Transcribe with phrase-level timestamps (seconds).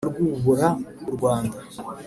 [0.09, 0.67] urarwubura
[1.11, 1.57] u rwanda.